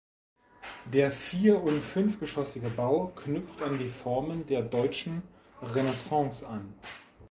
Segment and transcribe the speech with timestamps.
[0.91, 5.21] Der vier- und fünfgeschossige Bau knüpft an die Formen der deutschen
[5.61, 6.73] Renaissance an.